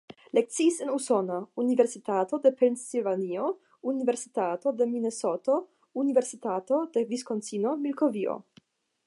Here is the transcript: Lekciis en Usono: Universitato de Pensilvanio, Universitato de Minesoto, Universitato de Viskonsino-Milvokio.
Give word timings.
Lekciis 0.35 0.77
en 0.83 0.91
Usono: 0.93 1.35
Universitato 1.63 2.39
de 2.45 2.51
Pensilvanio, 2.61 3.51
Universitato 3.93 4.75
de 4.81 4.89
Minesoto, 4.95 5.61
Universitato 6.05 6.83
de 6.97 7.07
Viskonsino-Milvokio. 7.13 8.37